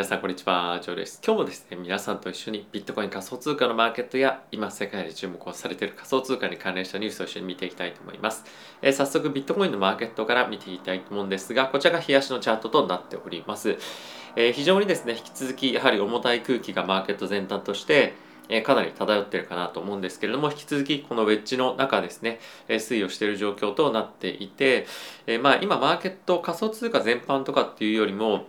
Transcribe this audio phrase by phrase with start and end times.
[0.00, 1.20] 皆さんこんにちは、ジョーです。
[1.22, 8.42] 今日もですね、皆さんと一緒にビットコイン仮想通貨のマーケットや今世界で注目をされている仮想通貨に関連したニュースを一緒に見ていきたいと思います。
[8.80, 13.76] えー、早速ビットコインのマーケットから見ていきたいと思うんですが、こちらが冷やしのチャートとなっております。
[14.36, 18.14] えー、非常にですね、引き続きやはり重たい空気がマーケット全体として
[18.48, 24.86] えかなり漂っているかなと思うんですけれども引き続きこのウェッジの中ですね、え推移をしている状況となっていて、
[25.26, 28.46] えまあ、今マーケット仮想通貨全般とかっていうよりも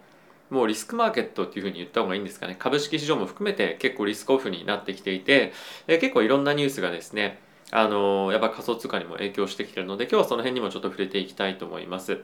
[0.52, 5.54] もうリスクマーケットっていうふうに言った方がいいんですかね株式市場も含めて結構リスクオフになってきていて、
[5.88, 7.40] え結構いろんなニュースがですね
[7.72, 12.22] あのやっぱ仮想通貨にも影響してきてるので今日はその辺にもちょっと触れていきたいと思います。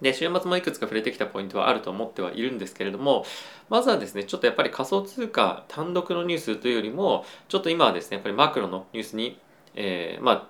[0.00, 3.26] で週末もいくつか触れてきたポイントはあると思ってはいるんですけれども
[3.68, 9.38] まずはですねちょっとやっぱり仮想通貨単独のニュースというよりもちょっと今はですねやっぱりマクロのニュースに、
[9.74, 10.46] えー、まあ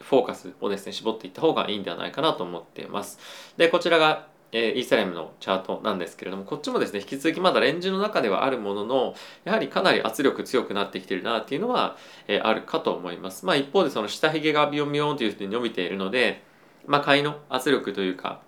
[0.00, 3.18] フォーカスをですね絞っていった方がいいんではないかなと思っています。
[3.56, 11.96] でこちらがえ、イーサリアムのチャートなんですけれどもこっちもですね引き続きまだレンジの中ではあるもののやはりかなり圧力強くなってきてるなっていうのは、
[12.28, 13.44] え、あるかと思います。
[13.44, 16.42] まあ一方でその下髭がビヨンビヨンというふうに伸びているので
[16.86, 18.40] まあ買いの圧力というか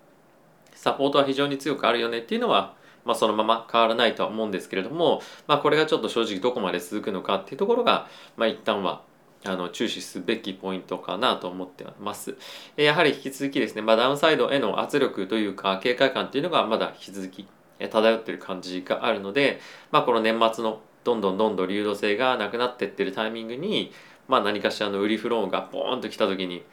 [0.73, 2.77] サポートは非常に強くあるよねっていうのは
[3.07, 9.01] まあ、そのまま変わらないとは思うんですけれども、まあ、これがちょっと正直どこまで続くのかっていうところが、まあ、一旦は
[9.49, 12.35] あの注視すべきポイントかなと思ってます。
[12.75, 17.47] やはり引き続きですね、まあ、ダウンサイドへの圧力というか警戒感っていうのがまだ引き続き
[17.79, 19.59] 漂ってる感じがあるので、
[19.91, 23.91] まあ、この年末のどんどんどんどん流動性がなくなってってるタイミングに、
[24.27, 26.63] まあ、何かしらの売りフローがボーンと来た時に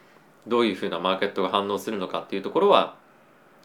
[0.47, 2.97] どういうふうなマーケットが反応するのかっていうところは、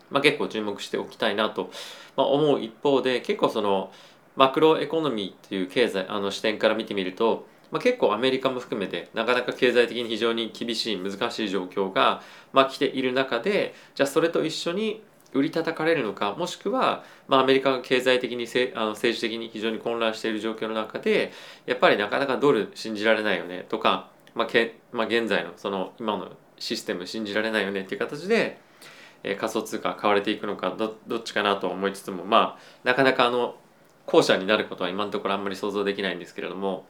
[0.09, 1.71] まあ、結構注目しておきたいなと
[2.15, 3.91] 思う一方で結構その
[4.35, 15.03] マクロエコノミーっていう経済あの視点から見てみるとまあ、結構アメリカも含めてなかなか経済的に非常に厳しい難しい状況が、まあ、来ている中でじゃあそれと一緒に
[15.33, 21.31] 売り叩かれるのかもしくは、まあ、アメリカが経済的にせあの政治的に非常に混乱している状況の中で
[21.65, 28.59] やっぱりなかなかドル信じられないよねとか、まあけまあ、現在のその今のシステム信じられないよねっていう形で、
[29.23, 33.55] えー、仮想通貨買われていくのかどどっちかなと思いつつもまあなかなかあの
[34.07, 36.85] 後者になることは今のところあんまり想像できないんですけれども。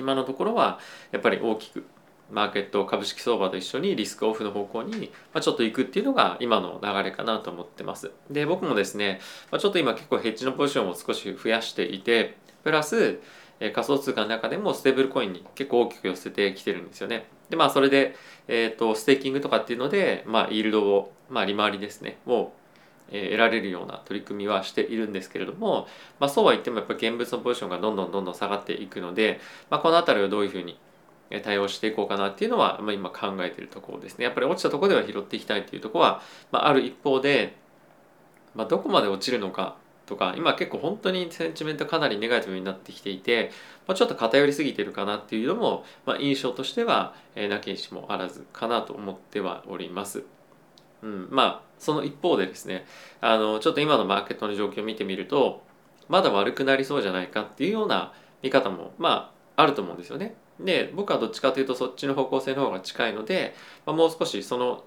[0.00, 0.80] 今のところは
[1.12, 1.84] やっぱり大きく
[2.30, 8.12] マーケット株式相場と一緒にリスクオフの方向にちょっと行くっていうのが今の流れかなと思ってます。
[8.30, 9.20] で僕もですね
[9.58, 13.20] ちょっと今結構ヘッジのポジションを少し増やしていてプラス
[13.58, 17.26] 仮想通貨の中でもステーブルコインに結構大きく寄せてきてるんですよね。
[17.50, 18.14] でまあそれで、
[18.48, 22.52] えーと、ステーキングとかっていうので、まあ、イールドを、まあ、利回りですねを
[23.10, 25.86] 得られるような取り組みはしているんですけれども、
[26.18, 30.78] まあ、そうは言ってもやっぱり現物のポジションがどんどんどんどん下がっていくので、まあ、この辺りをどういうふうに
[31.42, 37.56] 対応していこうかなっていうのは、まあ、今考えているところですねやっぱり落ちたところでは拾っていきたいというところは、まあ、ある一方で、
[38.54, 43.52] まあ、どこまで落ちるのかとか今結構本当にセンチメントかなりネガティブになってきていて、
[43.86, 50.24] まあ、ちょっと偏りすぎてるかなっていうのも、まあ、印象としては、えー、なきにしもあらずかなと思ってはおります。
[51.02, 52.86] うん、まあその一方でですね
[53.20, 55.62] あのちょっと今のマーケットの状況を見てみると
[56.08, 60.34] まだ悪くなりそうじゃないかっていうような見方もまああると思うんですよね。
[60.60, 63.54] で僕はどっちかというとそっちの方向性の方が近いので、
[63.86, 64.84] まあ、もう少しその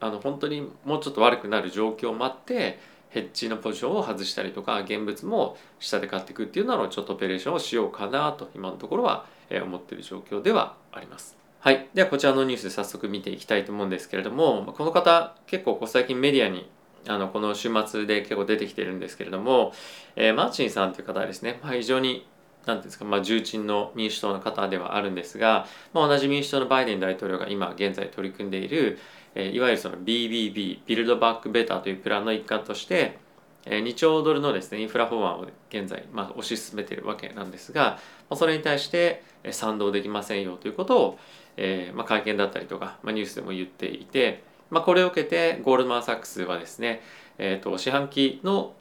[0.00, 11.41] あの本当にもうちょっと悪くなる状況を待ってヘッジのポジションを外したりとか現物も下で買っていくっていうのをちょっとオペレーションをしようかなと今のところは思ってる状況ではあります。
[11.62, 11.88] はい。
[11.94, 16.68] ではこちらのニュース早速見ていきたいと思うんですけれども、この方結構こ最近メディアに
[17.06, 19.72] あのこの週末で結構出てきてるんですけれども、
[20.16, 22.26] えー、マーチンさんという方はですね、まあ、非常に
[22.66, 28.98] 何ていうんですか、まあ、重鎮の民主党の方ではあるんですが、まあ、同じ民主党のバイデン大統領が今現在取り組んでいる、
[29.36, 33.20] えー、いわゆるその BBB ビルドバックベターというプランの一環として
[33.66, 37.98] 2兆ドルのですねインフラ法案を現在、まあ、推し進めているわけなんですが、ま
[38.30, 41.18] あ、それに対して賛同できませんよということを
[41.56, 47.02] えーまあ、会見だったりとか、まあ、ニュースでも言っていて、まあ、これを受けてゴールドマン・サックスはですね、
[47.38, 48.74] えーと、四半期の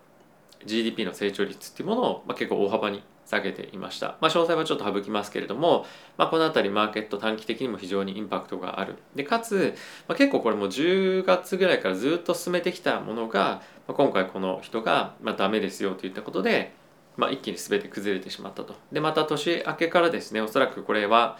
[0.65, 5.85] GDP の成長率っていうものを、まあ、結構大幅に下げていました、まあ、詳細はちょっと省きますけれども、
[6.17, 8.95] まあ、この辺りマーケット短期的にも非常にインパクトがある。
[9.15, 9.75] でかつ、
[10.07, 16.73] まあ、結構これも10月ぐらいからずっと進めてきたものが、まあ、今回この人が、まあ、ダメですよといったことで、
[17.15, 18.75] まあ、一気に全て崩れてしまったと。
[18.91, 21.37] でまた年明けからですねおそらくこれは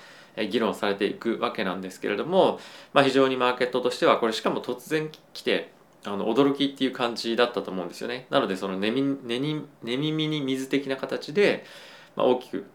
[0.49, 2.59] 議論されていくわけなんですけれども、
[2.93, 5.71] まあ、非常にマーケットとしてはこれしかも突然来て
[6.05, 8.25] あの驚きっていう感じだったと思うんですよね。
[8.29, 11.65] なのでその寝耳に水的な形で、
[12.15, 12.65] まあ、大きく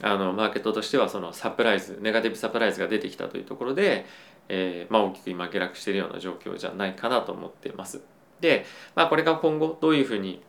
[0.00, 4.06] あのマーケットとしてはそのサプライズネガティブサプライズが出てきたというところで、
[4.48, 8.00] えーまあ、大きく今下落しているような状況じゃないかなと思っています。
[8.40, 8.64] で、
[8.94, 10.42] まあ、これが今後どういうふうに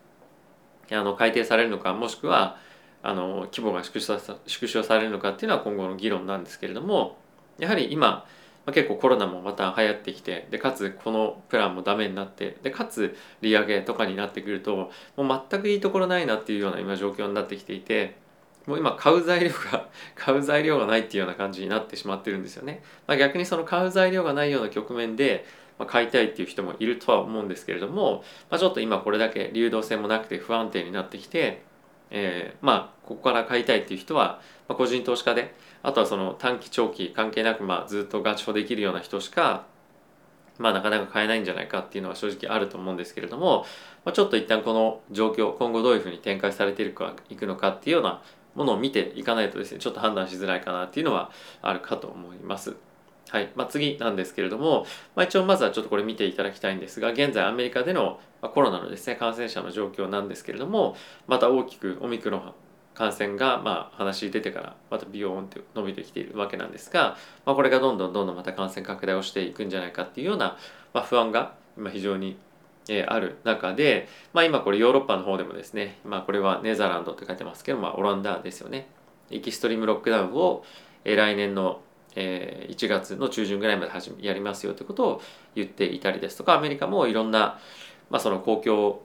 [0.91, 2.57] あの改定されるのかもしくは
[3.03, 7.17] あの規模が縮小さ縮小されるのかっていうのは今後の議論なんですけれども
[7.59, 8.25] やはり今
[8.65, 18.15] ま、結構コロナもまた流行ってきてでかつこのプランもダメになってでかつ利上げとかになってくるともう全くいいところないなっていうような今状況になってきていて
[18.65, 22.81] もう今買う材料が 買う材料がないっていうような感じになってしまってるんですよね。
[23.05, 25.45] まあ、逆にその買う材料がないような局面で
[25.79, 31.63] ま、買いたいっていう人もいるとは思うんですけれども、まあ、ちょっと今これだけ流動性もなくて不安定になってきて、
[32.13, 34.39] えー、まあここから買いたいっていう人は、
[34.69, 39.65] まあ、個人投資家であとはその短期長期関係なくまあずっとガチホできるような人しか
[40.59, 43.65] まあなかなか買えないんじゃないかっていうのは正直あると思うんですけれども、
[44.05, 48.21] まあ、ちょっと一旦この状況今後どういうふうに展開されているかいくのかっていうような
[48.55, 51.31] ものを見ていかないとですねちょっと判断しづらいかなっていうのは
[51.61, 52.75] あるかと思います。
[53.29, 53.51] はい。
[53.55, 54.85] まあ、次なんですけれども、
[55.15, 60.95] まあ、一応まずはちょっとこれ見ていただきたいんですが現在アメリカでのコロナのですね感染者の状況なんですけれども
[61.27, 62.53] また大きくオミクロン
[62.93, 70.57] 感染がまあ話出てからまたビヨーンって伸びてきているわけなんですが、まあ、これがどんどんどんどんまた感染拡大をしていくんじゃないかっていうような、
[70.93, 72.37] まあ、不安が今非常に
[72.89, 78.87] えある中で、まあ、今これヨーロッパの方でもですね、まあ、これは Netherland って書いてますけど、まあ、オランダですよね。
[79.31, 80.63] extreme lockdown を、
[81.05, 81.81] え来年の、
[82.15, 85.21] え1月の中旬ぐらいまで始めやりますよということを
[85.55, 87.59] 言っていたりですとかアメリカもいろんな、
[88.09, 89.01] まあ、その公共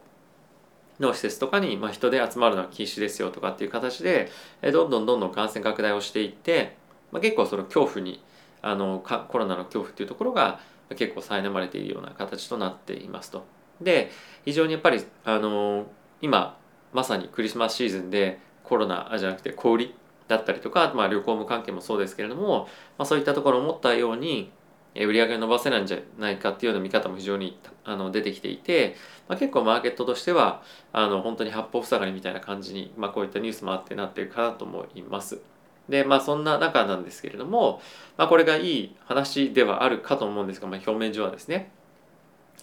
[1.01, 4.31] の施設とかに、まあ、人で集まるのは禁止ですよとかっていう形で、
[4.63, 6.77] えどんどんどんどん感染拡大をしていって、
[7.13, 8.21] まあ、結構その恐怖に
[8.63, 10.61] あのコロナの恐怖っていうところが
[10.97, 13.45] 結構苛まれているような形となっていますと。
[13.81, 14.11] で
[14.45, 15.87] 非常にやっぱりあの
[16.21, 16.59] 今
[16.93, 19.95] まさにクリスマスシーズンでコロナじゃなくて小売り
[20.29, 24.53] だったりとか、まあ、旅行も関係もそうですけれども、まあ、そういったところを思ったように
[24.95, 28.97] 売り上げを伸ばせないんじゃないかっていうような見方も非常にあの出てきていて、
[29.29, 35.41] まあ、結構マーケットとしてはあの本当に八方塞がりみたいな感じに、まあ、こういったニュースもあってなってるかなと思います。
[35.89, 37.81] でまあそんな中なんですけれども、
[38.19, 41.71] まあ、これがいい話ではあるかと思うんですが、まあ、表面上はですね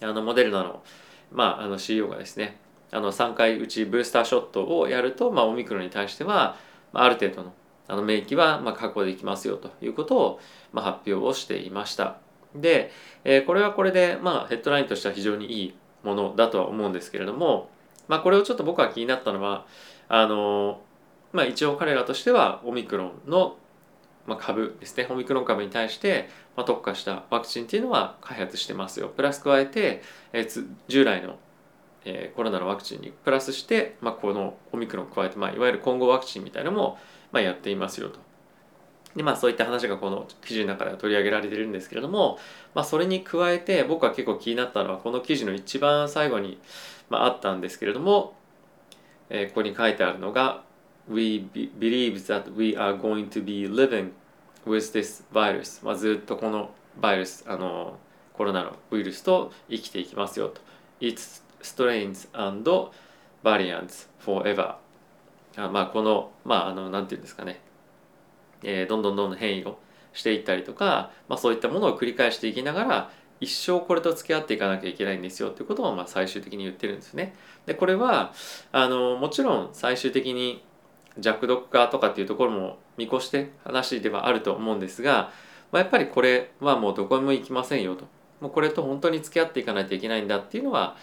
[0.00, 0.82] あのモデルナの,、
[1.32, 2.56] まあ、あの CEO がですね
[2.92, 6.56] あの3回うちブースターショットをやると、まあ、オミクロンに対しては、
[7.02, 7.52] あ、る程度の
[7.88, 10.40] あの免疫はま確保できますよということを
[10.72, 12.16] ま発表をしていました。
[12.54, 12.90] で、
[13.24, 17.70] え、これはこれでまあヘッドラインとしては非常にいいものだとは思うんですけれども、
[18.08, 19.66] まあ、これをちょっと僕は気になったのは
[20.08, 20.80] あの
[21.32, 23.56] まあ、一応彼らとしてはオミクロンの
[24.26, 30.02] ま、株ですねオミクロン株に対して、ま、特化したワクチンっていうのは開発してますよプラス加えて、
[30.32, 30.48] え、
[30.88, 31.38] 従来の、
[32.08, 36.98] えー、コロナのワクチンにプラスして、まあ、このオミクロン加えて、まあ、いわゆる混合ワクチンみたいなのも、
[37.32, 38.20] まあ、やっていますよと。
[39.16, 42.38] でまあそういった話がこの記事の中では取り上げられているんですけれども、
[42.74, 46.60] まあ、それに加えて僕は結構気になったのはこの記事の一番最後に、
[47.08, 48.34] まあ、あったんですけれども、
[49.30, 50.62] えー、ここに書いてあるのが
[51.08, 54.10] We believe that we are going to be living
[54.66, 56.70] with this virus、まあ、ずっとこの
[57.00, 57.98] バイルスあの
[58.34, 60.60] コロナのウイルスと生きていきますよと
[61.00, 62.92] Its strains and
[63.42, 64.76] variants forever
[65.56, 67.60] あまあこのまああのなんていうんですかね、
[68.62, 69.78] えー、どんどんどんどん変異を
[70.12, 73.10] していったりとか、まあ、そういったものを繰り返していきながら
[73.40, 77.34] 一生これと付き合っていかなきゃいけないんですよっていうことをまあ最終的に言ってるんですね。
[77.66, 78.32] でこれは
[78.72, 80.64] あのもちろん最終的に
[81.18, 85.30] 弱毒化とかっていうところも見越して話ではあると思うんですが、
[85.72, 88.06] まあ、やっぱりこれはもうどこにも行きませんよと
[88.40, 90.96] もうこれと本当に付き合っていかないといけないんだっていうのは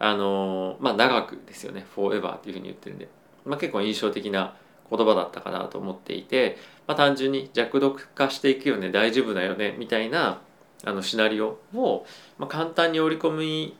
[0.00, 3.08] あのまあ長くですよね「forever」っていうふうに言ってるんで、
[3.44, 4.56] まあ、結構印象的な
[4.90, 6.56] 言葉だったかなと思っていて、
[6.88, 8.90] まあ、単純に弱毒化していくよね。
[8.90, 9.76] 大丈夫だよね。
[9.78, 10.40] みたいな
[10.84, 12.06] あのシナリオを、
[12.38, 13.76] まあ、簡単に織り込み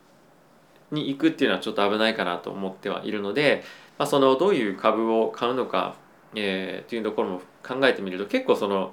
[0.93, 3.65] に行くっていうのはちょっと危ないかなと思ってはいるので、
[3.99, 5.97] まあ、そのどういう株を買うのか、
[6.35, 8.93] えー、っていうところも考えてみると結構その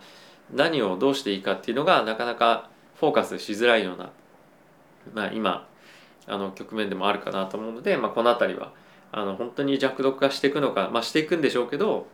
[0.53, 2.69] 何をどうしていいかっていうのがなかなか
[2.99, 4.11] フォーカスしづらいような、
[5.13, 5.67] まあ、今
[6.27, 8.73] あの局面でもあるかなと思うので、まあ、この辺りは
[9.11, 12.07] あの本当に弱毒化していくのか、まあ、していくんでしょうけど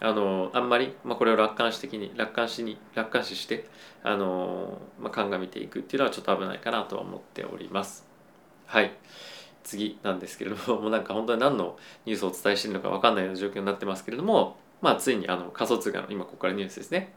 [0.00, 3.66] あのあんまり、まあ、これを楽観視的に楽観視に楽観視して
[4.02, 8.06] あの、まあ、鑑みていくっていうのはちょっと危ないかなとは思っております。
[8.66, 8.92] はい
[9.62, 17.14] 次なんですけれども もうなんか本当に何のニュースをお伝えしているのか分かんないような状況になってますけれどもまあついにあの仮想通貨の今ここからニュースですね。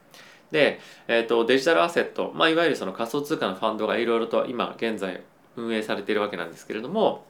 [0.51, 5.23] で、えーと、デジタルアセット、まあ、いわゆるその仮想通貨のファンドがいろいろと今現在
[5.55, 7.25] 運営されているわけなんですけれども、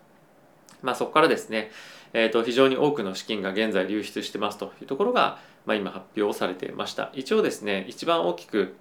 [0.81, 1.71] まあ、そこからですね、
[2.13, 7.11] えーと、非常に多くの資金が現在流出してますというところが、まあ、今発表されていました。
[7.13, 8.75] 一応ですね一番大きく、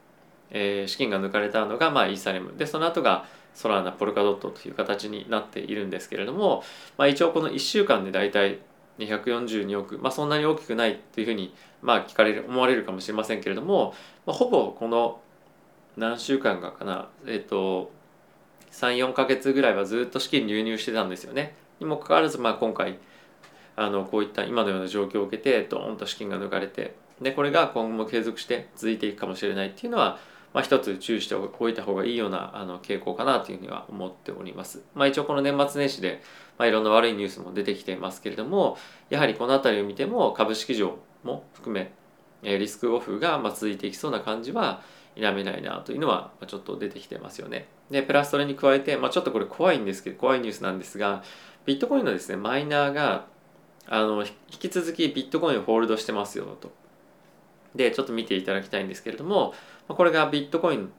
[0.50, 2.56] えー、資金が抜かれたのが、まあ、イーサレム。
[2.56, 6.62] でその後がソラーナポルカドットという形になっているんですけれども、
[6.98, 8.58] まあ、一応この1週間で大体
[8.98, 13.94] 142億、まあ、そんなに大きくないというふうに、まあ、聞かれる思われるかもしれませんけれども、
[14.26, 15.20] まあ、ほぼこの
[15.96, 17.90] 何週間かかな、えっ、ー、と
[18.74, 21.54] 34か月ぐらいはずっと資金流入してたんですよね。
[21.80, 22.98] にもかかわらず、まあ、今回
[23.76, 30.18] あのこういった今のような状況を受けてドーンと資金が抜かれてでこれが今後も継続して続いていくかもしれないっていうのは、
[30.52, 34.82] まあ、一つ注意しておいた方がいいようなあの傾向かなというふうには思っております。
[34.94, 36.22] まあ、一応この年末年始で、
[36.58, 38.76] まあ、いろんな悪いニュースも出てきていますけれども
[39.10, 41.92] やはりこの辺りを見ても株式上も含め
[42.42, 44.82] リスクオフが続いていきそうな感じは
[45.14, 47.68] 否めないなというのはちょっと出てきてますよね。
[47.90, 51.22] でプラスそれに加えて、まあ、ちょっとこれ怖いんですけど怖いニュースなんですが
[51.66, 53.26] ビットコインのですねマイナーが
[53.86, 56.72] あの引き続きビットコインをホールドしてますよと。
[57.74, 59.52] でちょっと見ていただきたいんですけれども
[59.88, 60.92] これがビットコイン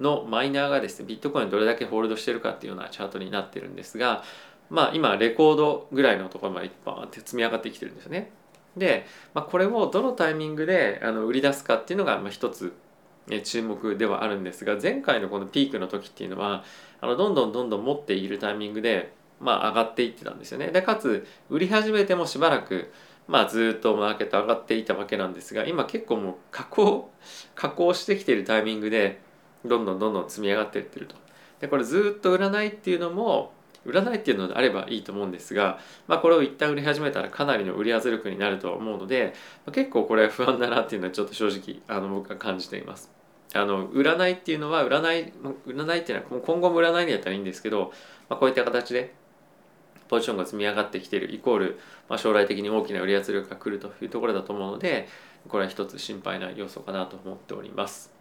[0.00, 4.24] のマイナーがですねビットコインどれだけホールドしてるかっていうようなチャートになってるんですが
[4.70, 8.30] まあ今レコードぐらいのところまでバーンって積み上がってきてるんですよね。
[8.76, 12.74] で、まあ、これをどのタイミングであの売り出すかっていうのが一つ
[13.44, 16.64] 注目ではあるんですが前回のこのピークの時っていうのは
[17.00, 20.68] あのどんどんどんどん持っているタイミングで、まあ、上がっていってたんですよね。
[20.68, 22.92] でかつ売り始めてもしばらく
[23.28, 27.10] まあ、ずっとマーケット上がっていたわけなんですが今結構もう加工
[27.54, 29.20] 加工してきているタイミングで
[29.64, 31.16] どんどんどんどん積み上がっていってると。
[31.60, 33.52] でこれずっと売らないっていうのも
[33.84, 39.32] 売らないっていうのであればいいと思うんですが、まあ、これを一旦売り始めたらかなりの売り圧力になると思うので、
[39.64, 43.15] まあ、結構これ不安だなっていうのはちょっと正直あの僕は感じています。
[43.54, 45.32] あの占いっていうのは占い
[45.66, 47.92] 占いっていうのは今後も占いにやったらいいんですけど、
[48.28, 49.14] まあ、こういった形で
[50.08, 55.08] ポジションが積み上がってきてるイコール、まあ、将来的に大きな売り圧力が来るというところだと思うので
[55.48, 58.15] これは一つ心配な要素かなと思っております。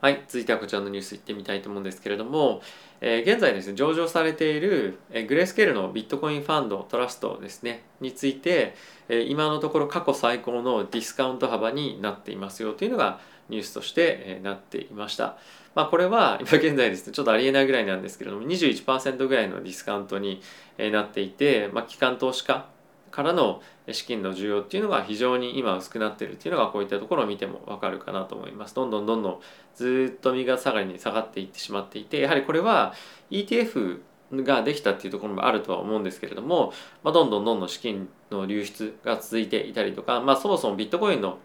[0.00, 2.62] はい、続いてはこちらのニュースいってみたいと思うんですけれども、
[3.02, 8.74] えー、現在ですね上場されている、えー、グレースケールのビットコインファンドトラストですねについて、
[9.10, 15.36] えー、今のところ過去最高のディスカウント幅になっていますよというのがニュースとして、えー、なっていました。
[15.74, 20.40] まあ、これは 今現在ですねちょっとありえないぐらいなんですけれども21%ぐらいのディスカウントに
[20.78, 22.64] えなっていて、まあ、機関投資家
[23.10, 28.74] からの資金の需要っていうのが非常に今薄くなってるっていうのがこういったところを見ても分かるかなと思います。
[28.74, 29.40] どんどんどんどん
[29.74, 32.94] ずっと右が下がりに下がっていってしまっていてやはりこれは
[33.30, 34.00] ETF
[34.32, 41.38] ができたっていうところもあるとは思うんですけれども、まあ、どんどんどんどん資金の流出が続いていたりとか、まあ、そもそもビットコインの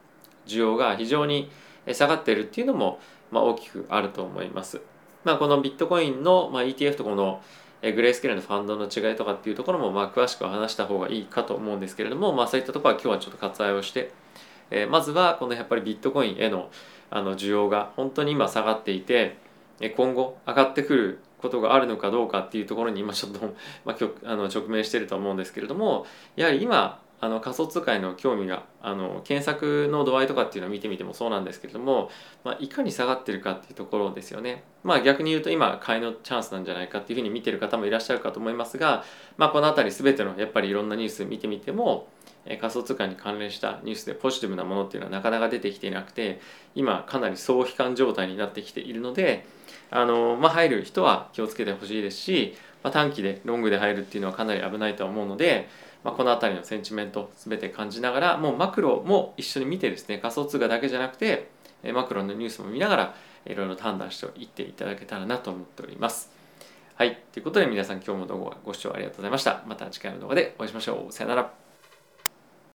[0.45, 1.49] 需要が非常に
[1.91, 2.99] 下がっているっていうのも、
[3.31, 4.81] まあ、大きくあると思います。
[5.23, 7.41] まあ、このビットコインの、まあ、ETF とこの
[7.81, 14.11] グレースケールのファンドの違いとかっていうところもまあ詳しく話した方がいいかと思うんですけれども、まあ、そういったところは今日はちょっと割愛をして、
[14.71, 16.69] え、まずはこのやっぱりビットコインへの
[17.11, 19.37] あの需要が本当に今下がっていて
[19.95, 23.53] 今後上がってくることがあるのかどうかっていうところに今ちょっと、
[23.85, 32.09] まあ、あの直面してると思うんですけれどもやはり今あの仮想通貨への興味があの検索の度合いとかっていうのを見てみてもそうなんですけれども、
[32.43, 34.63] まあ、いかに下がってるかっていうところですよね。
[34.83, 39.03] まあ逆に言うと今買いのチャンスなんじゃないかっていうふうに見てる方もいらっしゃるかと思いますが、
[39.37, 42.07] まあ、この辺り全てのやっぱりいろんなニュース見てみても
[42.45, 46.39] 仮想通貨に関連したニュースでポジティブなものっていうのはなかなか出てきていなくて
[46.75, 49.45] 今かなり総悲観状態になってきているので
[49.89, 55.67] あの、まあ、入る人は気をつけてほしいですし、まあ、短期でロングで入るっていうのはかなり危ないと思うので
[56.05, 61.49] まあ、この辺りのセンチメント全て感じながらもうマクロも一緒に見てですね仮想通貨だけじゃなくて
[61.93, 63.15] マクロのニュースも見ながら
[63.47, 66.31] いろいろ判断していっていただけたらなと思っております。
[66.95, 67.19] はい。
[67.33, 69.63] ということで皆さん今日も動画ご視聴ありがとうございました。
[69.65, 71.11] また次回の動画でお会いしましょう。
[71.11, 71.64] さよなら。